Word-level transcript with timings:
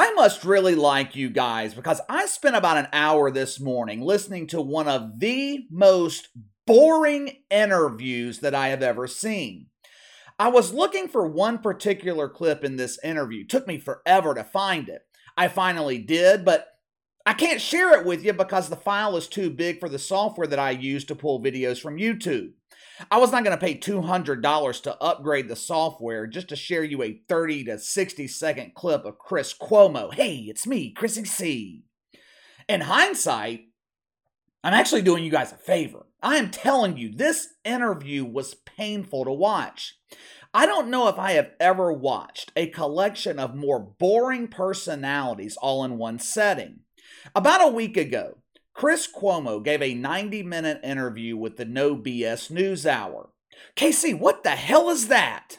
I 0.00 0.12
must 0.12 0.44
really 0.44 0.76
like 0.76 1.16
you 1.16 1.28
guys 1.28 1.74
because 1.74 2.00
I 2.08 2.26
spent 2.26 2.54
about 2.54 2.76
an 2.76 2.86
hour 2.92 3.32
this 3.32 3.58
morning 3.58 4.00
listening 4.00 4.46
to 4.46 4.62
one 4.62 4.86
of 4.86 5.18
the 5.18 5.66
most 5.72 6.28
boring 6.68 7.38
interviews 7.50 8.38
that 8.38 8.54
I 8.54 8.68
have 8.68 8.80
ever 8.80 9.08
seen. 9.08 9.66
I 10.38 10.50
was 10.50 10.72
looking 10.72 11.08
for 11.08 11.26
one 11.26 11.58
particular 11.58 12.28
clip 12.28 12.62
in 12.62 12.76
this 12.76 12.96
interview. 13.02 13.40
It 13.40 13.48
took 13.48 13.66
me 13.66 13.76
forever 13.76 14.34
to 14.34 14.44
find 14.44 14.88
it. 14.88 15.02
I 15.36 15.48
finally 15.48 15.98
did, 15.98 16.44
but 16.44 16.68
I 17.26 17.32
can't 17.32 17.60
share 17.60 17.98
it 17.98 18.06
with 18.06 18.24
you 18.24 18.32
because 18.34 18.68
the 18.68 18.76
file 18.76 19.16
is 19.16 19.26
too 19.26 19.50
big 19.50 19.80
for 19.80 19.88
the 19.88 19.98
software 19.98 20.46
that 20.46 20.60
I 20.60 20.70
use 20.70 21.06
to 21.06 21.16
pull 21.16 21.42
videos 21.42 21.80
from 21.80 21.96
YouTube. 21.96 22.52
I 23.10 23.18
was 23.18 23.30
not 23.30 23.44
going 23.44 23.56
to 23.56 23.64
pay 23.64 23.78
$200 23.78 24.82
to 24.82 25.02
upgrade 25.02 25.48
the 25.48 25.56
software 25.56 26.26
just 26.26 26.48
to 26.48 26.56
share 26.56 26.82
you 26.82 27.02
a 27.02 27.20
30 27.28 27.64
to 27.64 27.78
60 27.78 28.28
second 28.28 28.74
clip 28.74 29.04
of 29.04 29.18
Chris 29.18 29.54
Cuomo. 29.54 30.12
Hey, 30.12 30.36
it's 30.48 30.66
me, 30.66 30.92
Chrissy 30.92 31.24
C. 31.24 31.84
In 32.68 32.82
hindsight, 32.82 33.66
I'm 34.64 34.74
actually 34.74 35.02
doing 35.02 35.24
you 35.24 35.30
guys 35.30 35.52
a 35.52 35.56
favor. 35.56 36.06
I 36.22 36.36
am 36.36 36.50
telling 36.50 36.96
you, 36.96 37.12
this 37.12 37.48
interview 37.64 38.24
was 38.24 38.54
painful 38.54 39.24
to 39.24 39.32
watch. 39.32 39.96
I 40.52 40.66
don't 40.66 40.90
know 40.90 41.08
if 41.08 41.18
I 41.18 41.32
have 41.32 41.52
ever 41.60 41.92
watched 41.92 42.52
a 42.56 42.66
collection 42.66 43.38
of 43.38 43.54
more 43.54 43.78
boring 43.78 44.48
personalities 44.48 45.56
all 45.56 45.84
in 45.84 45.98
one 45.98 46.18
setting. 46.18 46.80
About 47.34 47.62
a 47.62 47.72
week 47.72 47.96
ago, 47.96 48.38
Chris 48.78 49.08
Cuomo 49.12 49.60
gave 49.60 49.82
a 49.82 49.92
90 49.92 50.44
minute 50.44 50.78
interview 50.84 51.36
with 51.36 51.56
the 51.56 51.64
No 51.64 51.96
BS 51.96 52.48
News 52.48 52.86
Hour. 52.86 53.30
KC, 53.74 54.16
what 54.16 54.44
the 54.44 54.50
hell 54.50 54.88
is 54.88 55.08
that? 55.08 55.58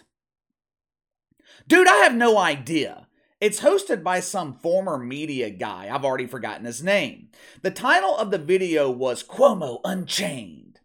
Dude, 1.68 1.90
I 1.90 1.98
have 1.98 2.16
no 2.16 2.38
idea. 2.38 3.10
It's 3.42 3.60
hosted 3.60 4.04
by 4.04 4.22
some 4.22 4.54
former 4.54 4.98
media 4.98 5.50
guy. 5.50 5.90
I've 5.92 6.06
already 6.06 6.28
forgotten 6.28 6.64
his 6.64 6.82
name. 6.82 7.28
The 7.62 7.72
title 7.72 8.16
of 8.16 8.32
the 8.32 8.38
video 8.38 8.90
was 8.90 9.22
Cuomo 9.22 9.82
Unchained. 9.84 10.80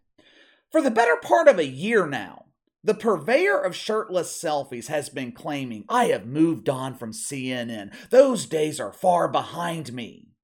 For 0.73 0.81
the 0.81 0.91
better 0.91 1.15
part 1.15 1.47
of 1.47 1.57
a 1.57 1.65
year 1.65 2.05
now, 2.05 2.47
the 2.83 2.95
purveyor 2.95 3.61
of 3.61 3.77
shirtless 3.77 4.37
selfies 4.37 4.87
has 4.87 5.07
been 5.07 5.31
claiming, 5.31 5.85
I 5.87 6.07
have 6.07 6.25
moved 6.25 6.67
on 6.67 6.95
from 6.95 7.13
CNN. 7.13 7.93
Those 8.09 8.45
days 8.45 8.81
are 8.81 8.91
far 8.91 9.29
behind 9.29 9.93
me. 9.93 10.34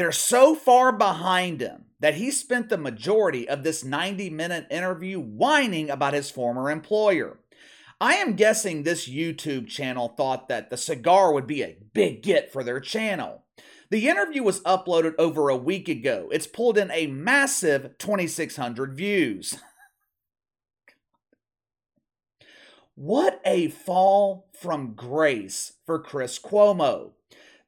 They're 0.00 0.12
so 0.12 0.54
far 0.54 0.92
behind 0.92 1.60
him 1.60 1.84
that 2.00 2.14
he 2.14 2.30
spent 2.30 2.70
the 2.70 2.78
majority 2.78 3.46
of 3.46 3.62
this 3.62 3.84
90 3.84 4.30
minute 4.30 4.66
interview 4.70 5.20
whining 5.20 5.90
about 5.90 6.14
his 6.14 6.30
former 6.30 6.70
employer. 6.70 7.38
I 8.00 8.14
am 8.14 8.32
guessing 8.34 8.82
this 8.82 9.06
YouTube 9.06 9.68
channel 9.68 10.08
thought 10.08 10.48
that 10.48 10.70
the 10.70 10.78
cigar 10.78 11.34
would 11.34 11.46
be 11.46 11.62
a 11.62 11.76
big 11.92 12.22
get 12.22 12.50
for 12.50 12.64
their 12.64 12.80
channel. 12.80 13.44
The 13.90 14.08
interview 14.08 14.42
was 14.42 14.62
uploaded 14.62 15.16
over 15.18 15.50
a 15.50 15.56
week 15.56 15.86
ago. 15.86 16.30
It's 16.32 16.46
pulled 16.46 16.78
in 16.78 16.90
a 16.92 17.06
massive 17.06 17.98
2,600 17.98 18.94
views. 18.94 19.58
What 22.94 23.40
a 23.46 23.68
fall 23.68 24.48
from 24.52 24.92
grace 24.94 25.74
for 25.86 25.98
Chris 25.98 26.38
Cuomo. 26.38 27.12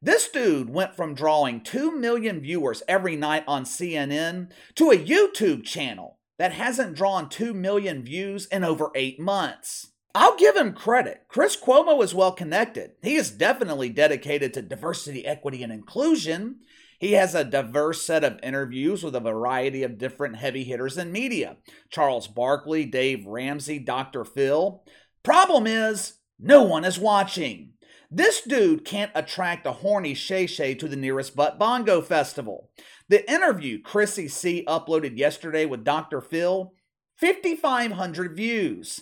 This 0.05 0.29
dude 0.29 0.69
went 0.69 0.97
from 0.97 1.15
drawing 1.15 1.61
2 1.61 1.97
million 1.97 2.41
viewers 2.41 2.83
every 2.89 3.15
night 3.15 3.45
on 3.47 3.63
CNN 3.63 4.51
to 4.75 4.91
a 4.91 4.99
YouTube 4.99 5.63
channel 5.63 6.19
that 6.39 6.51
hasn't 6.53 6.97
drawn 6.97 7.29
2 7.29 7.55
million 7.55 8.03
views 8.03 8.47
in 8.47 8.65
over 8.65 8.91
eight 8.97 9.21
months. 9.21 9.93
I'll 10.13 10.37
give 10.37 10.57
him 10.57 10.73
credit. 10.73 11.27
Chris 11.29 11.57
Cuomo 11.57 12.03
is 12.03 12.17
well 12.17 12.33
connected. 12.33 12.93
He 13.01 13.15
is 13.15 13.31
definitely 13.31 13.91
dedicated 13.91 14.53
to 14.55 14.63
diversity, 14.63 15.25
equity, 15.25 15.63
and 15.63 15.73
inclusion. 15.73 16.57
He 16.99 17.13
has 17.13 17.37
a 17.37 17.45
diverse 17.45 18.05
set 18.05 18.25
of 18.25 18.41
interviews 18.43 19.05
with 19.05 19.15
a 19.15 19.21
variety 19.21 19.85
of 19.85 19.99
different 19.99 20.35
heavy 20.35 20.65
hitters 20.65 20.99
in 20.99 21.13
media 21.13 21.59
Charles 21.91 22.27
Barkley, 22.27 22.87
Dave 22.87 23.25
Ramsey, 23.25 23.79
Dr. 23.79 24.25
Phil. 24.25 24.83
Problem 25.23 25.69
is, 25.69 26.15
no 26.41 26.65
one 26.65 26.85
is 26.85 26.99
watching. 26.99 27.72
This 28.15 28.43
dude 28.43 28.85
can't 28.85 29.11
attract 29.15 29.65
a 29.65 29.73
horny 29.73 30.13
Shay 30.13 30.47
Shay 30.47 30.75
to 30.75 30.87
the 30.87 30.97
nearest 30.97 31.35
Butt 31.35 31.59
Bongo 31.59 32.03
festival. 32.03 32.69
The 33.09 33.29
interview 33.31 33.81
Chrissy 33.81 34.29
C 34.29 34.67
uploaded 34.69 35.17
yesterday 35.17 35.65
with 35.65 35.83
Dr. 35.83 36.21
Phil, 36.21 36.75
5,500 37.17 38.37
views. 38.37 39.01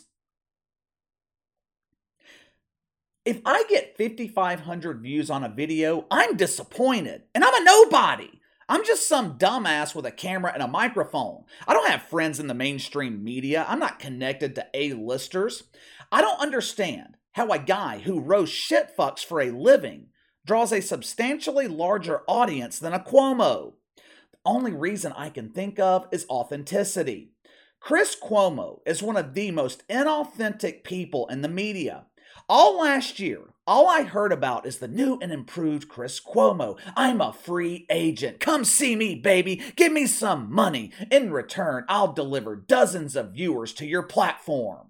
If 3.25 3.41
I 3.45 3.65
get 3.69 3.99
5,500 3.99 5.03
views 5.03 5.29
on 5.29 5.43
a 5.43 5.49
video, 5.49 6.07
I'm 6.09 6.37
disappointed. 6.37 7.23
And 7.35 7.43
I'm 7.43 7.63
a 7.63 7.65
nobody. 7.65 8.31
I'm 8.69 8.85
just 8.85 9.09
some 9.09 9.37
dumbass 9.37 9.93
with 9.93 10.07
a 10.07 10.13
camera 10.13 10.53
and 10.55 10.63
a 10.63 10.69
microphone. 10.69 11.47
I 11.67 11.73
don't 11.73 11.91
have 11.91 12.03
friends 12.03 12.39
in 12.39 12.47
the 12.47 12.55
mainstream 12.55 13.25
media. 13.25 13.67
I'm 13.69 13.81
not 13.81 13.99
connected 13.99 14.55
to 14.55 14.69
A-listers. 14.73 15.65
I 16.13 16.21
don't 16.21 16.41
understand 16.41 17.17
how 17.33 17.51
a 17.51 17.59
guy 17.59 18.01
who 18.01 18.21
roasts 18.21 18.57
shit 18.57 18.97
fucks 18.97 19.25
for 19.25 19.41
a 19.41 19.51
living 19.51 20.09
draws 20.47 20.73
a 20.73 20.81
substantially 20.81 21.69
larger 21.69 22.23
audience 22.27 22.79
than 22.79 22.93
a 22.93 23.01
Cuomo. 23.01 23.75
The 23.97 24.39
only 24.45 24.73
reason 24.73 25.13
I 25.13 25.31
can 25.31 25.51
think 25.51 25.79
of 25.79 26.09
is 26.11 26.27
authenticity. 26.29 27.33
Chris 27.79 28.17
Cuomo 28.21 28.81
is 28.85 29.03
one 29.03 29.17
of 29.17 29.35
the 29.35 29.51
most 29.51 29.87
inauthentic 29.89 30.85
people 30.85 31.27
in 31.29 31.43
the 31.43 31.49
media. 31.49 32.07
All 32.49 32.81
last 32.81 33.21
year, 33.21 33.55
all 33.67 33.89
I 33.89 34.03
heard 34.03 34.33
about 34.33 34.67
is 34.67 34.79
the 34.79 34.89
new 34.89 35.19
and 35.23 35.31
improved 35.31 35.89
Chris 35.89 36.21
Cuomo. 36.21 36.79
I'm 36.97 37.21
a 37.21 37.33
free 37.33 37.87
agent. 37.89 38.41
Come 38.41 38.65
see 38.65 38.97
me, 38.97 39.15
baby. 39.15 39.63
Give 39.77 39.93
me 39.93 40.07
some 40.07 40.53
money. 40.53 40.93
In 41.11 41.33
return, 41.33 41.85
I'll 41.89 42.13
deliver 42.13 42.57
dozens 42.57 43.15
of 43.15 43.33
viewers 43.33 43.73
to 43.75 43.87
your 43.87 44.03
platform. 44.03 44.90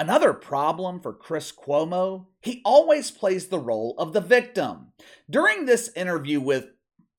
Another 0.00 0.32
problem 0.32 0.98
for 0.98 1.12
Chris 1.12 1.52
Cuomo, 1.52 2.24
he 2.40 2.62
always 2.64 3.10
plays 3.10 3.48
the 3.48 3.58
role 3.58 3.94
of 3.98 4.14
the 4.14 4.22
victim. 4.22 4.92
During 5.28 5.66
this 5.66 5.90
interview 5.94 6.40
with 6.40 6.68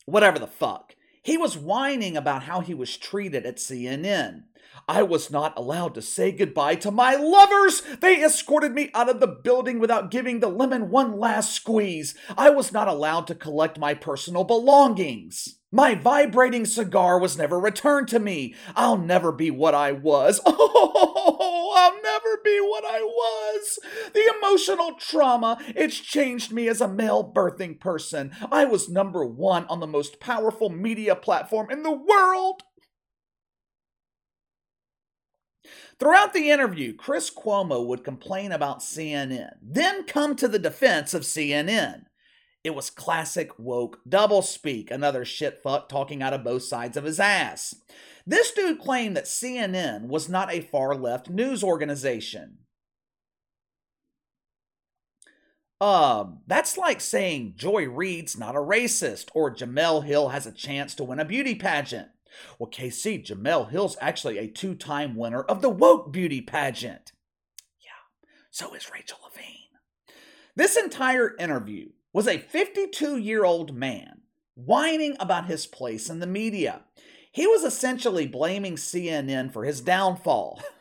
whatever 0.05 0.39
the 0.39 0.47
fuck, 0.47 0.95
he 1.21 1.37
was 1.37 1.55
whining 1.55 2.17
about 2.17 2.41
how 2.41 2.61
he 2.61 2.73
was 2.73 2.97
treated 2.97 3.45
at 3.45 3.57
CNN. 3.57 4.45
I 4.87 5.03
was 5.03 5.29
not 5.29 5.55
allowed 5.55 5.93
to 5.93 6.01
say 6.01 6.31
goodbye 6.31 6.73
to 6.77 6.89
my 6.89 7.13
lovers. 7.13 7.83
They 8.01 8.23
escorted 8.23 8.71
me 8.71 8.89
out 8.95 9.09
of 9.09 9.19
the 9.19 9.27
building 9.27 9.77
without 9.77 10.09
giving 10.09 10.39
the 10.39 10.49
lemon 10.49 10.89
one 10.89 11.19
last 11.19 11.53
squeeze. 11.53 12.15
I 12.35 12.49
was 12.49 12.71
not 12.71 12.87
allowed 12.87 13.27
to 13.27 13.35
collect 13.35 13.77
my 13.77 13.93
personal 13.93 14.43
belongings. 14.43 15.59
My 15.73 15.95
vibrating 15.95 16.65
cigar 16.65 17.17
was 17.17 17.37
never 17.37 17.57
returned 17.57 18.09
to 18.09 18.19
me. 18.19 18.55
I'll 18.75 18.97
never 18.97 19.31
be 19.31 19.49
what 19.49 19.73
I 19.73 19.91
was. 19.91 20.41
Oh, 21.33 21.73
I'll 21.75 22.01
never 22.03 22.41
be 22.43 22.59
what 22.59 22.83
I 22.85 23.01
was. 23.01 23.79
The 24.13 24.31
emotional 24.37 24.93
trauma, 24.99 25.57
it's 25.69 25.97
changed 25.99 26.51
me 26.51 26.67
as 26.67 26.81
a 26.81 26.87
male 26.87 27.31
birthing 27.33 27.79
person. 27.79 28.31
I 28.51 28.65
was 28.65 28.89
number 28.89 29.25
one 29.25 29.65
on 29.65 29.79
the 29.79 29.87
most 29.87 30.19
powerful 30.19 30.69
media 30.69 31.15
platform 31.15 31.71
in 31.71 31.83
the 31.83 31.91
world. 31.91 32.63
Throughout 35.99 36.33
the 36.33 36.49
interview, 36.49 36.93
Chris 36.95 37.29
Cuomo 37.29 37.85
would 37.85 38.03
complain 38.03 38.51
about 38.51 38.79
CNN, 38.79 39.51
then 39.61 40.03
come 40.03 40.35
to 40.35 40.47
the 40.47 40.59
defense 40.59 41.13
of 41.13 41.21
CNN. 41.21 42.03
It 42.63 42.75
was 42.75 42.89
classic 42.91 43.51
woke 43.57 43.99
doublespeak, 44.07 44.91
another 44.91 45.25
shitfuck 45.25 45.89
talking 45.89 46.21
out 46.21 46.33
of 46.33 46.43
both 46.43 46.63
sides 46.63 46.95
of 46.95 47.05
his 47.05 47.19
ass. 47.19 47.75
This 48.25 48.51
dude 48.51 48.79
claimed 48.79 49.17
that 49.17 49.25
CNN 49.25 50.07
was 50.07 50.29
not 50.29 50.53
a 50.53 50.61
far 50.61 50.93
left 50.93 51.29
news 51.29 51.63
organization. 51.63 52.59
Um, 55.81 56.41
that's 56.45 56.77
like 56.77 57.01
saying 57.01 57.55
Joy 57.57 57.89
Reid's 57.89 58.37
not 58.37 58.55
a 58.55 58.59
racist 58.59 59.29
or 59.33 59.53
Jemele 59.53 60.03
Hill 60.03 60.29
has 60.29 60.45
a 60.45 60.51
chance 60.51 60.93
to 60.95 61.03
win 61.03 61.19
a 61.19 61.25
beauty 61.25 61.55
pageant. 61.55 62.09
Well, 62.59 62.69
KC, 62.69 63.25
Jemele 63.25 63.71
Hill's 63.71 63.97
actually 63.99 64.37
a 64.37 64.47
two 64.47 64.75
time 64.75 65.15
winner 65.15 65.41
of 65.41 65.63
the 65.63 65.69
woke 65.69 66.13
beauty 66.13 66.39
pageant. 66.39 67.13
Yeah, 67.83 67.89
so 68.51 68.75
is 68.75 68.91
Rachel 68.93 69.17
Levine. 69.23 70.15
This 70.55 70.77
entire 70.77 71.35
interview 71.37 71.89
was 72.13 72.27
a 72.27 72.37
52 72.37 73.17
year 73.17 73.43
old 73.43 73.73
man 73.75 74.21
whining 74.55 75.15
about 75.19 75.47
his 75.47 75.65
place 75.65 76.09
in 76.09 76.19
the 76.19 76.27
media. 76.27 76.81
He 77.31 77.47
was 77.47 77.63
essentially 77.63 78.27
blaming 78.27 78.75
CNN 78.75 79.53
for 79.53 79.63
his 79.63 79.81
downfall. 79.81 80.61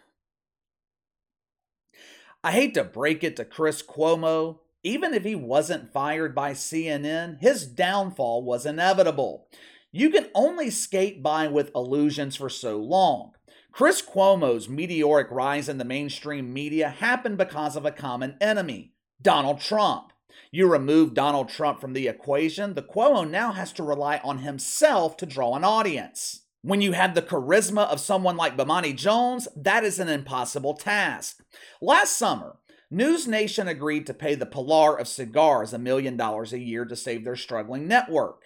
I 2.43 2.53
hate 2.53 2.75
to 2.75 2.85
break 2.85 3.23
it 3.23 3.37
to 3.37 3.45
Chris 3.45 3.83
Cuomo. 3.83 4.61
Even 4.83 5.13
if 5.13 5.25
he 5.25 5.35
wasn't 5.35 5.93
fired 5.93 6.35
by 6.35 6.53
CNN, 6.53 7.39
his 7.41 7.67
downfall 7.67 8.43
was 8.43 8.65
inevitable. 8.65 9.47
You 9.93 10.11
can 10.11 10.29
only 10.35 10.71
skate 10.71 11.23
by 11.23 11.49
with 11.49 11.71
illusions 11.75 12.37
for 12.37 12.49
so 12.49 12.79
long. 12.79 13.33
Chris 13.73 14.03
Cuomo's 14.03 14.69
meteoric 14.69 15.29
rise 15.31 15.69
in 15.69 15.79
the 15.79 15.85
mainstream 15.85 16.53
media 16.53 16.89
happened 16.89 17.39
because 17.39 17.77
of 17.77 17.85
a 17.85 17.93
common 17.93 18.37
enemy 18.41 18.95
Donald 19.21 19.61
Trump. 19.61 20.13
You 20.51 20.67
remove 20.67 21.15
Donald 21.15 21.49
Trump 21.49 21.81
from 21.81 21.93
the 21.93 22.09
equation, 22.09 22.75
the 22.75 22.83
Cuomo 22.83 23.29
now 23.29 23.53
has 23.53 23.73
to 23.75 23.83
rely 23.83 24.19
on 24.25 24.39
himself 24.39 25.17
to 25.19 25.27
draw 25.27 25.55
an 25.55 25.65
audience. 25.65 26.43
When 26.63 26.81
you 26.81 26.93
have 26.93 27.15
the 27.15 27.23
charisma 27.23 27.87
of 27.87 28.01
someone 28.01 28.37
like 28.37 28.57
Bomani 28.57 28.95
Jones, 28.95 29.49
that 29.57 29.85
is 29.85 29.99
an 29.99 30.09
impossible 30.09 30.75
task. 30.75 31.41
Last 31.81 32.17
summer, 32.17 32.57
News 32.91 33.29
Nation 33.29 33.69
agreed 33.69 34.07
to 34.09 34.15
pay 34.15 34.35
the 34.35 34.47
Pilar 34.47 34.99
of 34.99 35.09
Cigars 35.09 35.73
a 35.73 35.79
million 35.79 36.17
dollars 36.17 36.53
a 36.53 36.59
year 36.59 36.85
to 36.85 36.97
save 36.97 37.25
their 37.25 37.37
struggling 37.37 37.87
network. 37.87 38.43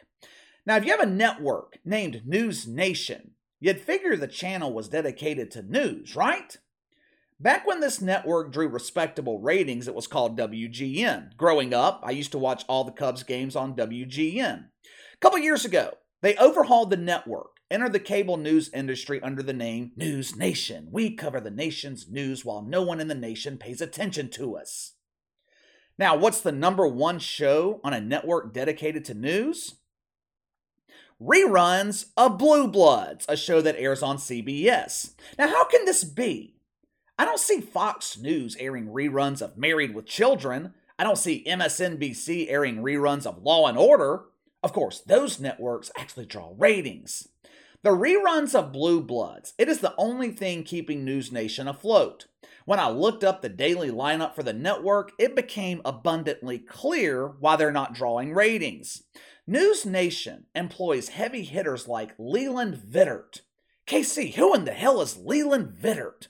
Now, 0.66 0.76
if 0.76 0.84
you 0.84 0.90
have 0.90 1.00
a 1.00 1.06
network 1.06 1.78
named 1.84 2.22
News 2.26 2.66
Nation, 2.66 3.32
you'd 3.58 3.80
figure 3.80 4.16
the 4.16 4.28
channel 4.28 4.72
was 4.72 4.88
dedicated 4.88 5.50
to 5.52 5.62
news, 5.62 6.14
right? 6.14 6.58
Back 7.44 7.66
when 7.66 7.80
this 7.80 8.00
network 8.00 8.52
drew 8.52 8.68
respectable 8.68 9.38
ratings, 9.38 9.86
it 9.86 9.94
was 9.94 10.06
called 10.06 10.38
WGN. 10.38 11.36
Growing 11.36 11.74
up, 11.74 12.00
I 12.02 12.10
used 12.10 12.32
to 12.32 12.38
watch 12.38 12.64
all 12.66 12.84
the 12.84 12.90
Cubs 12.90 13.22
games 13.22 13.54
on 13.54 13.76
WGN. 13.76 14.64
A 14.64 15.16
couple 15.20 15.38
years 15.38 15.62
ago, 15.62 15.92
they 16.22 16.36
overhauled 16.36 16.88
the 16.88 16.96
network, 16.96 17.58
entered 17.70 17.92
the 17.92 18.00
cable 18.00 18.38
news 18.38 18.70
industry 18.72 19.20
under 19.22 19.42
the 19.42 19.52
name 19.52 19.92
News 19.94 20.34
Nation. 20.34 20.88
We 20.90 21.10
cover 21.10 21.38
the 21.38 21.50
nation's 21.50 22.10
news 22.10 22.46
while 22.46 22.62
no 22.62 22.80
one 22.80 22.98
in 22.98 23.08
the 23.08 23.14
nation 23.14 23.58
pays 23.58 23.82
attention 23.82 24.30
to 24.30 24.56
us. 24.56 24.94
Now, 25.98 26.16
what's 26.16 26.40
the 26.40 26.50
number 26.50 26.86
one 26.86 27.18
show 27.18 27.78
on 27.84 27.92
a 27.92 28.00
network 28.00 28.54
dedicated 28.54 29.04
to 29.04 29.12
news? 29.12 29.74
Reruns 31.20 32.06
of 32.16 32.38
Blue 32.38 32.68
Bloods, 32.68 33.26
a 33.28 33.36
show 33.36 33.60
that 33.60 33.76
airs 33.76 34.02
on 34.02 34.16
CBS. 34.16 35.12
Now, 35.38 35.48
how 35.48 35.66
can 35.66 35.84
this 35.84 36.04
be? 36.04 36.54
I 37.16 37.24
don't 37.24 37.38
see 37.38 37.60
Fox 37.60 38.18
News 38.18 38.56
airing 38.58 38.88
reruns 38.88 39.40
of 39.40 39.56
Married 39.56 39.94
with 39.94 40.04
Children. 40.04 40.74
I 40.98 41.04
don't 41.04 41.18
see 41.18 41.44
MSNBC 41.46 42.46
airing 42.50 42.78
reruns 42.78 43.24
of 43.24 43.42
Law 43.42 43.68
and 43.68 43.78
Order. 43.78 44.24
Of 44.64 44.72
course, 44.72 44.98
those 44.98 45.38
networks 45.38 45.92
actually 45.96 46.26
draw 46.26 46.52
ratings. 46.56 47.28
The 47.84 47.90
reruns 47.90 48.52
of 48.52 48.72
Blue 48.72 49.00
Bloods, 49.00 49.54
it 49.58 49.68
is 49.68 49.78
the 49.78 49.94
only 49.96 50.32
thing 50.32 50.64
keeping 50.64 51.04
News 51.04 51.30
Nation 51.30 51.68
afloat. 51.68 52.26
When 52.64 52.80
I 52.80 52.88
looked 52.88 53.22
up 53.22 53.42
the 53.42 53.48
daily 53.48 53.90
lineup 53.90 54.34
for 54.34 54.42
the 54.42 54.52
network, 54.52 55.12
it 55.16 55.36
became 55.36 55.82
abundantly 55.84 56.58
clear 56.58 57.28
why 57.28 57.54
they're 57.54 57.70
not 57.70 57.94
drawing 57.94 58.32
ratings. 58.34 59.04
News 59.46 59.86
Nation 59.86 60.46
employs 60.54 61.10
heavy 61.10 61.44
hitters 61.44 61.86
like 61.86 62.14
Leland 62.18 62.74
Vittert. 62.74 63.42
KC, 63.86 64.34
who 64.34 64.54
in 64.54 64.64
the 64.64 64.72
hell 64.72 65.00
is 65.00 65.18
Leland 65.18 65.68
Vittert? 65.68 66.28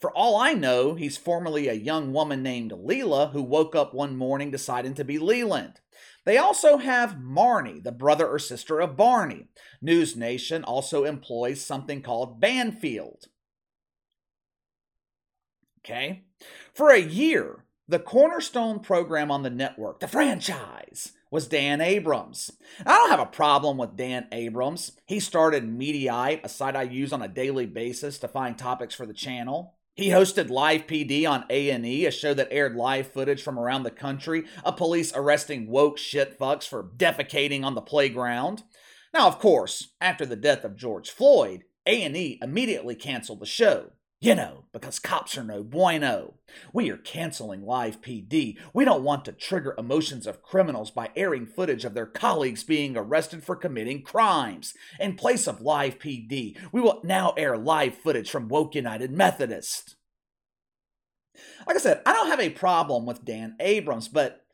For 0.00 0.10
all 0.12 0.36
I 0.36 0.54
know, 0.54 0.94
he's 0.94 1.18
formerly 1.18 1.68
a 1.68 1.74
young 1.74 2.12
woman 2.12 2.42
named 2.42 2.72
Leela 2.72 3.32
who 3.32 3.42
woke 3.42 3.74
up 3.74 3.92
one 3.92 4.16
morning 4.16 4.50
deciding 4.50 4.94
to 4.94 5.04
be 5.04 5.18
Leland. 5.18 5.80
They 6.24 6.38
also 6.38 6.78
have 6.78 7.16
Marnie, 7.16 7.82
the 7.82 7.92
brother 7.92 8.26
or 8.26 8.38
sister 8.38 8.80
of 8.80 8.96
Barney. 8.96 9.48
News 9.82 10.16
Nation 10.16 10.64
also 10.64 11.04
employs 11.04 11.60
something 11.60 12.00
called 12.00 12.40
Banfield. 12.40 13.26
Okay? 15.84 16.24
For 16.72 16.90
a 16.90 16.98
year, 16.98 17.64
the 17.88 17.98
cornerstone 17.98 18.80
program 18.80 19.30
on 19.30 19.42
the 19.42 19.50
network, 19.50 20.00
the 20.00 20.08
franchise, 20.08 21.12
was 21.30 21.46
Dan 21.46 21.80
Abrams. 21.80 22.50
I 22.86 22.96
don't 22.96 23.10
have 23.10 23.20
a 23.20 23.26
problem 23.26 23.76
with 23.78 23.96
Dan 23.96 24.26
Abrams. 24.32 24.92
He 25.06 25.20
started 25.20 25.64
Mediaite, 25.64 26.44
a 26.44 26.48
site 26.48 26.76
I 26.76 26.82
use 26.82 27.12
on 27.12 27.22
a 27.22 27.28
daily 27.28 27.66
basis 27.66 28.18
to 28.18 28.28
find 28.28 28.56
topics 28.56 28.94
for 28.94 29.06
the 29.06 29.14
channel. 29.14 29.74
He 29.94 30.08
hosted 30.10 30.50
Live 30.50 30.86
PD 30.86 31.28
on 31.28 31.44
A&E, 31.50 32.06
a 32.06 32.10
show 32.10 32.32
that 32.34 32.48
aired 32.50 32.76
live 32.76 33.12
footage 33.12 33.42
from 33.42 33.58
around 33.58 33.82
the 33.82 33.90
country 33.90 34.44
of 34.64 34.76
police 34.76 35.12
arresting 35.14 35.68
woke 35.68 35.98
shitfucks 35.98 36.66
for 36.66 36.90
defecating 36.96 37.64
on 37.64 37.74
the 37.74 37.82
playground. 37.82 38.62
Now, 39.12 39.26
of 39.26 39.38
course, 39.38 39.92
after 40.00 40.24
the 40.24 40.36
death 40.36 40.64
of 40.64 40.76
George 40.76 41.10
Floyd, 41.10 41.64
A&E 41.86 42.38
immediately 42.40 42.94
canceled 42.94 43.40
the 43.40 43.46
show. 43.46 43.90
You 44.22 44.34
know, 44.34 44.64
because 44.74 44.98
cops 44.98 45.38
are 45.38 45.44
no 45.44 45.62
bueno. 45.62 46.34
We 46.74 46.90
are 46.90 46.98
canceling 46.98 47.64
Live 47.64 48.02
PD. 48.02 48.58
We 48.74 48.84
don't 48.84 49.02
want 49.02 49.24
to 49.24 49.32
trigger 49.32 49.74
emotions 49.78 50.26
of 50.26 50.42
criminals 50.42 50.90
by 50.90 51.08
airing 51.16 51.46
footage 51.46 51.86
of 51.86 51.94
their 51.94 52.04
colleagues 52.04 52.62
being 52.62 52.98
arrested 52.98 53.42
for 53.42 53.56
committing 53.56 54.02
crimes. 54.02 54.74
In 54.98 55.14
place 55.14 55.46
of 55.46 55.62
Live 55.62 55.98
PD, 55.98 56.54
we 56.70 56.82
will 56.82 57.00
now 57.02 57.32
air 57.38 57.56
live 57.56 57.94
footage 57.94 58.30
from 58.30 58.48
Woke 58.48 58.74
United 58.74 59.10
Methodist. 59.10 59.96
Like 61.66 61.76
I 61.76 61.80
said, 61.80 62.02
I 62.04 62.12
don't 62.12 62.28
have 62.28 62.40
a 62.40 62.50
problem 62.50 63.06
with 63.06 63.24
Dan 63.24 63.56
Abrams, 63.58 64.08
but 64.08 64.44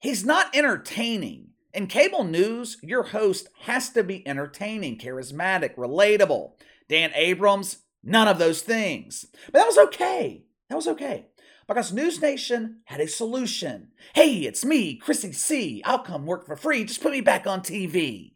he's 0.00 0.24
not 0.24 0.56
entertaining. 0.56 1.48
In 1.74 1.88
cable 1.88 2.24
news, 2.24 2.78
your 2.82 3.02
host 3.02 3.48
has 3.64 3.90
to 3.90 4.02
be 4.02 4.26
entertaining, 4.26 4.96
charismatic, 4.96 5.74
relatable. 5.74 6.52
Dan 6.88 7.12
Abrams, 7.14 7.80
None 8.02 8.28
of 8.28 8.38
those 8.38 8.62
things. 8.62 9.26
But 9.46 9.60
that 9.60 9.66
was 9.66 9.78
okay. 9.78 10.44
That 10.68 10.76
was 10.76 10.88
okay. 10.88 11.26
Because 11.68 11.92
News 11.92 12.20
Nation 12.20 12.80
had 12.86 13.00
a 13.00 13.06
solution. 13.06 13.88
Hey, 14.14 14.38
it's 14.38 14.64
me, 14.64 14.96
Chrissy 14.96 15.32
C. 15.32 15.82
I'll 15.84 16.00
come 16.00 16.26
work 16.26 16.46
for 16.46 16.56
free. 16.56 16.84
Just 16.84 17.02
put 17.02 17.12
me 17.12 17.20
back 17.20 17.46
on 17.46 17.60
TV. 17.60 18.32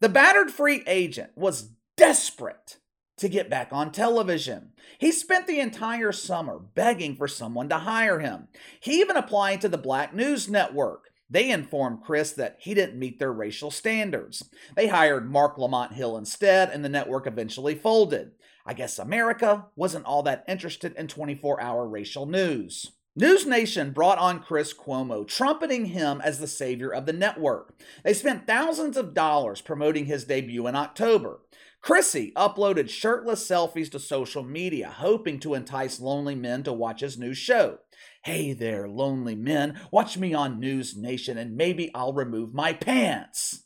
The 0.00 0.08
battered 0.08 0.50
free 0.50 0.82
agent 0.86 1.32
was 1.36 1.72
desperate 1.96 2.78
to 3.18 3.28
get 3.28 3.50
back 3.50 3.68
on 3.70 3.92
television. 3.92 4.72
He 4.98 5.12
spent 5.12 5.46
the 5.46 5.60
entire 5.60 6.10
summer 6.10 6.58
begging 6.58 7.14
for 7.14 7.28
someone 7.28 7.68
to 7.68 7.78
hire 7.78 8.18
him. 8.18 8.48
He 8.80 9.00
even 9.00 9.16
applied 9.16 9.60
to 9.60 9.68
the 9.68 9.78
Black 9.78 10.14
News 10.14 10.48
Network. 10.48 11.11
They 11.32 11.50
informed 11.50 12.02
Chris 12.04 12.32
that 12.32 12.58
he 12.60 12.74
didn't 12.74 12.98
meet 12.98 13.18
their 13.18 13.32
racial 13.32 13.70
standards. 13.70 14.50
They 14.76 14.88
hired 14.88 15.30
Marc 15.30 15.56
Lamont 15.56 15.94
Hill 15.94 16.18
instead, 16.18 16.68
and 16.68 16.84
the 16.84 16.90
network 16.90 17.26
eventually 17.26 17.74
folded. 17.74 18.32
I 18.66 18.74
guess 18.74 18.98
America 18.98 19.64
wasn't 19.74 20.04
all 20.04 20.22
that 20.24 20.44
interested 20.46 20.94
in 20.94 21.08
24 21.08 21.58
hour 21.58 21.88
racial 21.88 22.26
news. 22.26 22.92
News 23.16 23.46
Nation 23.46 23.92
brought 23.92 24.18
on 24.18 24.40
Chris 24.40 24.74
Cuomo, 24.74 25.26
trumpeting 25.26 25.86
him 25.86 26.20
as 26.20 26.38
the 26.38 26.46
savior 26.46 26.90
of 26.92 27.06
the 27.06 27.12
network. 27.14 27.74
They 28.04 28.12
spent 28.12 28.46
thousands 28.46 28.98
of 28.98 29.14
dollars 29.14 29.62
promoting 29.62 30.06
his 30.06 30.24
debut 30.24 30.66
in 30.66 30.76
October. 30.76 31.40
Chrissy 31.82 32.32
uploaded 32.36 32.88
shirtless 32.88 33.46
selfies 33.46 33.90
to 33.90 33.98
social 33.98 34.44
media, 34.44 34.88
hoping 34.88 35.40
to 35.40 35.54
entice 35.54 35.98
lonely 36.00 36.36
men 36.36 36.62
to 36.62 36.72
watch 36.72 37.00
his 37.00 37.18
new 37.18 37.34
show. 37.34 37.78
Hey 38.24 38.52
there, 38.52 38.88
lonely 38.88 39.34
men, 39.34 39.80
watch 39.90 40.16
me 40.16 40.32
on 40.32 40.60
News 40.60 40.96
Nation 40.96 41.36
and 41.36 41.56
maybe 41.56 41.90
I'll 41.92 42.12
remove 42.12 42.54
my 42.54 42.72
pants. 42.72 43.64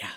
Yeah. 0.00 0.08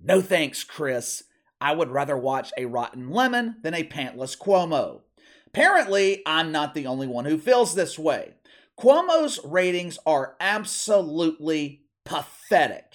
No 0.00 0.20
thanks, 0.20 0.62
Chris. 0.62 1.24
I 1.60 1.74
would 1.74 1.90
rather 1.90 2.16
watch 2.16 2.52
a 2.56 2.66
rotten 2.66 3.10
lemon 3.10 3.56
than 3.62 3.74
a 3.74 3.82
pantless 3.82 4.38
Cuomo. 4.38 5.00
Apparently, 5.48 6.22
I'm 6.24 6.52
not 6.52 6.74
the 6.74 6.86
only 6.86 7.08
one 7.08 7.24
who 7.24 7.38
feels 7.38 7.74
this 7.74 7.98
way. 7.98 8.34
Cuomo's 8.78 9.40
ratings 9.44 9.98
are 10.06 10.36
absolutely 10.40 11.82
pathetic. 12.04 12.93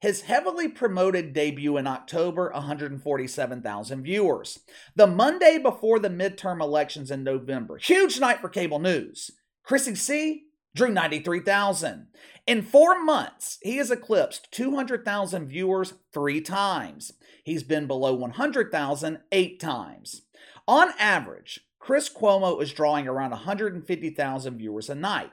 His 0.00 0.22
heavily 0.22 0.66
promoted 0.68 1.34
debut 1.34 1.76
in 1.76 1.86
October, 1.86 2.50
147,000 2.54 4.02
viewers. 4.02 4.60
The 4.96 5.06
Monday 5.06 5.58
before 5.58 5.98
the 5.98 6.08
midterm 6.08 6.62
elections 6.62 7.10
in 7.10 7.22
November, 7.22 7.76
huge 7.76 8.18
night 8.18 8.40
for 8.40 8.48
cable 8.48 8.78
news. 8.78 9.30
Chrissy 9.62 9.94
C 9.94 10.44
drew 10.74 10.90
93,000. 10.90 12.06
In 12.46 12.62
four 12.62 13.02
months, 13.02 13.58
he 13.62 13.76
has 13.76 13.90
eclipsed 13.90 14.50
200,000 14.52 15.46
viewers 15.46 15.92
three 16.14 16.40
times. 16.40 17.12
He's 17.44 17.62
been 17.62 17.86
below 17.86 18.14
100,000 18.14 19.20
eight 19.32 19.60
times. 19.60 20.22
On 20.66 20.92
average, 20.98 21.60
Chris 21.78 22.08
Cuomo 22.08 22.62
is 22.62 22.72
drawing 22.72 23.06
around 23.06 23.30
150,000 23.32 24.58
viewers 24.58 24.88
a 24.88 24.94
night. 24.94 25.32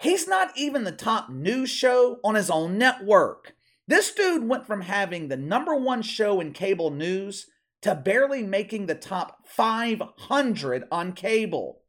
He's 0.00 0.28
not 0.28 0.56
even 0.56 0.84
the 0.84 0.92
top 0.92 1.28
news 1.28 1.68
show 1.68 2.20
on 2.24 2.36
his 2.36 2.50
own 2.50 2.78
network. 2.78 3.54
This 3.88 4.12
dude 4.12 4.46
went 4.46 4.66
from 4.66 4.82
having 4.82 5.28
the 5.28 5.36
number 5.38 5.74
one 5.74 6.02
show 6.02 6.40
in 6.40 6.52
cable 6.52 6.90
news 6.90 7.46
to 7.80 7.94
barely 7.94 8.42
making 8.42 8.84
the 8.84 8.94
top 8.94 9.48
500 9.48 10.84
on 10.92 11.12
cable. 11.14 11.80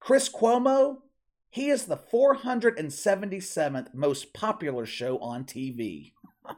Chris 0.00 0.30
Cuomo, 0.30 1.02
he 1.50 1.68
is 1.68 1.84
the 1.84 1.98
477th 1.98 3.92
most 3.92 4.32
popular 4.32 4.86
show 4.86 5.18
on 5.18 5.44
TV. 5.44 6.12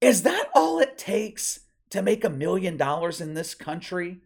Is 0.00 0.24
that 0.24 0.48
all 0.52 0.80
it 0.80 0.98
takes 0.98 1.60
to 1.90 2.02
make 2.02 2.24
a 2.24 2.30
million 2.30 2.76
dollars 2.76 3.20
in 3.20 3.34
this 3.34 3.54
country? 3.54 4.22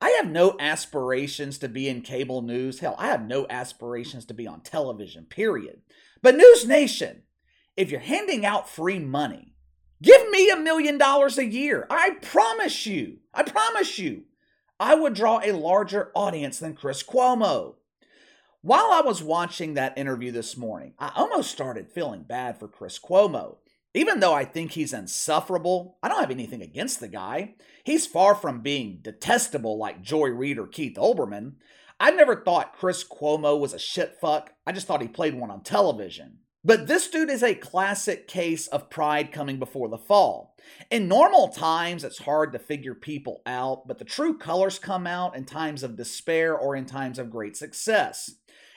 I 0.00 0.10
have 0.22 0.30
no 0.30 0.54
aspirations 0.60 1.58
to 1.58 1.68
be 1.68 1.88
in 1.88 2.02
cable 2.02 2.42
news. 2.42 2.80
Hell, 2.80 2.94
I 2.98 3.08
have 3.08 3.26
no 3.26 3.46
aspirations 3.50 4.24
to 4.26 4.34
be 4.34 4.46
on 4.46 4.60
television, 4.60 5.24
period. 5.24 5.80
But 6.22 6.36
News 6.36 6.66
Nation, 6.66 7.22
if 7.76 7.90
you're 7.90 8.00
handing 8.00 8.46
out 8.46 8.68
free 8.68 8.98
money, 9.00 9.54
give 10.00 10.30
me 10.30 10.50
a 10.50 10.56
million 10.56 10.98
dollars 10.98 11.38
a 11.38 11.46
year. 11.46 11.86
I 11.90 12.10
promise 12.22 12.86
you, 12.86 13.18
I 13.34 13.42
promise 13.42 13.98
you, 13.98 14.24
I 14.78 14.94
would 14.94 15.14
draw 15.14 15.40
a 15.42 15.52
larger 15.52 16.12
audience 16.14 16.60
than 16.60 16.74
Chris 16.74 17.02
Cuomo. 17.02 17.74
While 18.62 18.90
I 18.92 19.00
was 19.04 19.22
watching 19.22 19.74
that 19.74 19.98
interview 19.98 20.30
this 20.30 20.56
morning, 20.56 20.94
I 20.98 21.12
almost 21.16 21.50
started 21.50 21.90
feeling 21.90 22.22
bad 22.22 22.58
for 22.58 22.68
Chris 22.68 22.98
Cuomo. 22.98 23.56
Even 23.94 24.20
though 24.20 24.34
I 24.34 24.44
think 24.44 24.72
he's 24.72 24.92
insufferable, 24.92 25.98
I 26.02 26.08
don't 26.08 26.20
have 26.20 26.30
anything 26.30 26.62
against 26.62 27.00
the 27.00 27.08
guy. 27.08 27.54
He's 27.84 28.06
far 28.06 28.34
from 28.34 28.60
being 28.60 28.98
detestable 29.02 29.78
like 29.78 30.02
Joy 30.02 30.28
Reid 30.28 30.58
or 30.58 30.66
Keith 30.66 30.96
Olbermann. 30.96 31.54
I've 31.98 32.16
never 32.16 32.36
thought 32.36 32.76
Chris 32.76 33.02
Cuomo 33.02 33.58
was 33.58 33.72
a 33.72 33.78
shit 33.78 34.18
fuck. 34.20 34.52
I 34.66 34.72
just 34.72 34.86
thought 34.86 35.02
he 35.02 35.08
played 35.08 35.34
one 35.34 35.50
on 35.50 35.62
television. 35.62 36.38
But 36.64 36.86
this 36.86 37.08
dude 37.08 37.30
is 37.30 37.42
a 37.42 37.54
classic 37.54 38.28
case 38.28 38.66
of 38.66 38.90
pride 38.90 39.32
coming 39.32 39.58
before 39.58 39.88
the 39.88 39.96
fall. 39.96 40.56
In 40.90 41.08
normal 41.08 41.48
times, 41.48 42.04
it's 42.04 42.18
hard 42.18 42.52
to 42.52 42.58
figure 42.58 42.94
people 42.94 43.40
out, 43.46 43.88
but 43.88 43.98
the 43.98 44.04
true 44.04 44.36
colors 44.36 44.78
come 44.78 45.06
out 45.06 45.34
in 45.34 45.44
times 45.44 45.82
of 45.82 45.96
despair 45.96 46.56
or 46.56 46.76
in 46.76 46.84
times 46.84 47.18
of 47.18 47.30
great 47.30 47.56
success. 47.56 48.32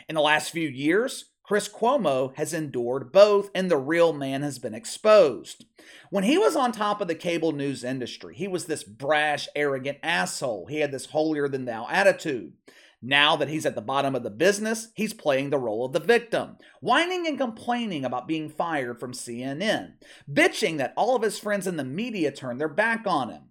In 0.07 0.15
the 0.15 0.21
last 0.21 0.51
few 0.51 0.69
years, 0.69 1.30
Chris 1.51 1.67
Cuomo 1.67 2.33
has 2.37 2.53
endured 2.53 3.11
both, 3.11 3.51
and 3.53 3.69
the 3.69 3.75
real 3.75 4.13
man 4.13 4.41
has 4.41 4.57
been 4.57 4.73
exposed. 4.73 5.65
When 6.09 6.23
he 6.23 6.37
was 6.37 6.55
on 6.55 6.71
top 6.71 7.01
of 7.01 7.09
the 7.09 7.13
cable 7.13 7.51
news 7.51 7.83
industry, 7.83 8.33
he 8.35 8.47
was 8.47 8.67
this 8.67 8.85
brash, 8.85 9.49
arrogant 9.53 9.97
asshole. 10.01 10.67
He 10.67 10.79
had 10.79 10.93
this 10.93 11.07
holier 11.07 11.49
than 11.49 11.65
thou 11.65 11.87
attitude. 11.89 12.53
Now 13.01 13.35
that 13.35 13.49
he's 13.49 13.65
at 13.65 13.75
the 13.75 13.81
bottom 13.81 14.15
of 14.15 14.23
the 14.23 14.29
business, 14.29 14.93
he's 14.95 15.13
playing 15.13 15.49
the 15.49 15.57
role 15.57 15.83
of 15.83 15.91
the 15.91 15.99
victim, 15.99 16.55
whining 16.79 17.27
and 17.27 17.37
complaining 17.37 18.05
about 18.05 18.29
being 18.29 18.47
fired 18.47 18.97
from 18.97 19.11
CNN, 19.11 19.95
bitching 20.31 20.77
that 20.77 20.93
all 20.95 21.17
of 21.17 21.21
his 21.21 21.37
friends 21.37 21.67
in 21.67 21.75
the 21.75 21.83
media 21.83 22.31
turned 22.31 22.61
their 22.61 22.69
back 22.69 23.03
on 23.05 23.29
him. 23.29 23.49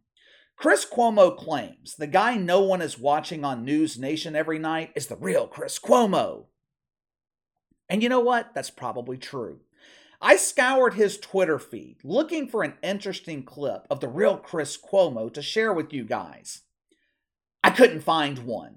Chris 0.56 0.86
Cuomo 0.86 1.36
claims 1.36 1.96
the 1.96 2.06
guy 2.06 2.38
no 2.38 2.62
one 2.62 2.80
is 2.80 2.98
watching 2.98 3.44
on 3.44 3.62
News 3.62 3.98
Nation 3.98 4.34
every 4.34 4.58
night 4.58 4.90
is 4.94 5.08
the 5.08 5.16
real 5.16 5.46
Chris 5.46 5.78
Cuomo. 5.78 6.46
And 7.90 8.04
you 8.04 8.08
know 8.08 8.20
what? 8.20 8.54
That's 8.54 8.70
probably 8.70 9.18
true. 9.18 9.58
I 10.22 10.36
scoured 10.36 10.94
his 10.94 11.18
Twitter 11.18 11.58
feed 11.58 11.96
looking 12.04 12.46
for 12.46 12.62
an 12.62 12.74
interesting 12.82 13.42
clip 13.42 13.86
of 13.90 14.00
the 14.00 14.08
real 14.08 14.36
Chris 14.36 14.78
Cuomo 14.78 15.32
to 15.34 15.42
share 15.42 15.72
with 15.72 15.92
you 15.92 16.04
guys. 16.04 16.62
I 17.64 17.70
couldn't 17.70 18.02
find 18.02 18.38
one. 18.40 18.76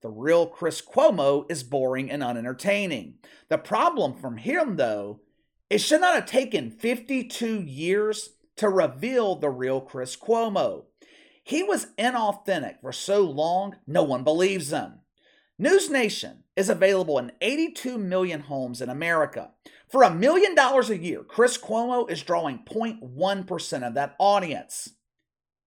The 0.00 0.08
real 0.08 0.46
Chris 0.46 0.80
Cuomo 0.80 1.50
is 1.50 1.62
boring 1.62 2.10
and 2.10 2.22
unentertaining. 2.22 3.14
The 3.48 3.58
problem 3.58 4.14
from 4.14 4.38
him, 4.38 4.76
though, 4.76 5.20
it 5.68 5.78
should 5.78 6.00
not 6.00 6.14
have 6.14 6.26
taken 6.26 6.70
52 6.70 7.60
years 7.60 8.30
to 8.56 8.68
reveal 8.68 9.36
the 9.36 9.50
real 9.50 9.80
Chris 9.80 10.16
Cuomo. 10.16 10.84
He 11.42 11.62
was 11.62 11.88
inauthentic 11.98 12.80
for 12.80 12.92
so 12.92 13.22
long, 13.22 13.76
no 13.86 14.02
one 14.02 14.24
believes 14.24 14.70
him. 14.70 15.00
News 15.58 15.88
Nation 15.88 16.42
is 16.56 16.68
available 16.68 17.16
in 17.18 17.30
82 17.40 17.96
million 17.96 18.40
homes 18.40 18.80
in 18.80 18.88
America. 18.88 19.52
For 19.88 20.02
a 20.02 20.12
million 20.12 20.56
dollars 20.56 20.90
a 20.90 20.98
year, 20.98 21.22
Chris 21.22 21.56
Cuomo 21.56 22.10
is 22.10 22.24
drawing 22.24 22.58
0.1% 22.64 23.86
of 23.86 23.94
that 23.94 24.16
audience. 24.18 24.90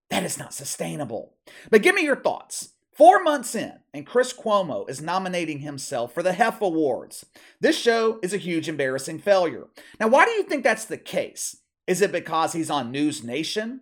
That 0.10 0.24
is 0.24 0.38
not 0.38 0.54
sustainable. 0.54 1.36
But 1.70 1.84
give 1.84 1.96
me 1.96 2.04
your 2.04 2.18
thoughts. 2.18 2.74
Four 2.92 3.24
months 3.24 3.56
in, 3.56 3.74
and 3.94 4.06
Chris 4.06 4.34
Cuomo 4.34 4.90
is 4.90 5.02
nominating 5.02 5.60
himself 5.60 6.14
for 6.14 6.24
the 6.24 6.34
Hef 6.34 6.62
Awards. 6.62 7.26
This 7.62 7.80
show 7.80 8.20
is 8.22 8.34
a 8.34 8.38
huge 8.38 8.68
embarrassing 8.68 9.20
failure. 9.20 9.68
Now, 10.00 10.08
why 10.08 10.26
do 10.26 10.32
you 10.32 10.44
think 10.44 10.64
that's 10.64 10.86
the 10.86 10.98
case? 10.98 11.58
Is 11.86 12.02
it 12.02 12.12
because 12.12 12.52
he's 12.52 12.70
on 12.70 12.92
News 12.92 13.24
Nation? 13.24 13.82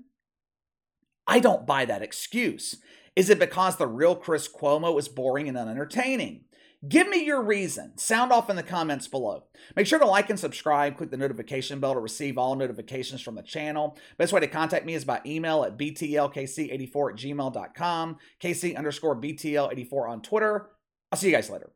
I 1.26 1.40
don't 1.40 1.66
buy 1.66 1.86
that 1.86 2.04
excuse. 2.04 2.76
Is 3.16 3.30
it 3.30 3.40
because 3.40 3.78
the 3.78 3.88
real 3.88 4.16
Chris 4.16 4.48
Cuomo 4.48 5.00
is 5.00 5.08
boring 5.08 5.48
and 5.48 5.58
unentertaining? 5.58 6.46
Give 6.88 7.08
me 7.08 7.24
your 7.24 7.42
reason. 7.42 7.98
Sound 7.98 8.32
off 8.32 8.50
in 8.50 8.58
the 8.58 8.64
comments 8.64 9.08
below. 9.08 9.46
Make 9.76 9.88
sure 9.88 9.98
to 9.98 10.06
like 10.06 10.30
and 10.30 10.40
subscribe. 10.40 10.98
Click 10.98 11.10
the 11.10 11.18
notification 11.18 11.80
bell 11.80 11.94
to 11.94 12.00
receive 12.00 12.38
all 12.38 12.56
notifications 12.56 13.22
from 13.22 13.36
the 13.36 13.42
channel. 13.42 13.98
Best 14.18 14.34
way 14.34 14.42
to 14.42 14.48
contact 14.48 14.86
me 14.86 14.94
is 14.94 15.06
by 15.06 15.22
email 15.26 15.64
at 15.64 15.78
btlkc84 15.78 17.12
at 17.12 17.18
gmail.com, 17.18 18.18
kc 18.42 18.78
underscore 18.78 19.20
btl84 19.20 20.10
on 20.10 20.22
Twitter. 20.22 20.70
I'll 21.12 21.18
see 21.18 21.28
you 21.28 21.34
guys 21.34 21.50
later. 21.50 21.72